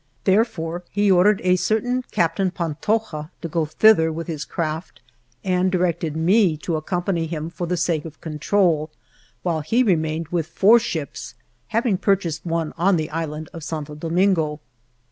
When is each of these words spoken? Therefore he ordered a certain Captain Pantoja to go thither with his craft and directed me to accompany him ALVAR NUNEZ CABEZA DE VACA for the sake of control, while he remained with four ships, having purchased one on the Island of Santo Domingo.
Therefore 0.23 0.81
he 0.89 1.11
ordered 1.11 1.41
a 1.43 1.55
certain 1.55 2.01
Captain 2.09 2.49
Pantoja 2.49 3.29
to 3.43 3.47
go 3.47 3.65
thither 3.67 4.11
with 4.11 4.25
his 4.25 4.45
craft 4.45 4.99
and 5.43 5.71
directed 5.71 6.17
me 6.17 6.57
to 6.63 6.75
accompany 6.75 7.27
him 7.27 7.51
ALVAR 7.51 7.51
NUNEZ 7.51 7.51
CABEZA 7.51 7.51
DE 7.51 7.53
VACA 7.53 7.57
for 7.57 7.67
the 7.67 7.77
sake 7.77 8.05
of 8.15 8.19
control, 8.19 8.89
while 9.43 9.61
he 9.61 9.83
remained 9.83 10.29
with 10.29 10.47
four 10.47 10.79
ships, 10.79 11.35
having 11.67 11.99
purchased 11.99 12.43
one 12.47 12.73
on 12.79 12.95
the 12.95 13.11
Island 13.11 13.49
of 13.53 13.63
Santo 13.63 13.93
Domingo. 13.93 14.59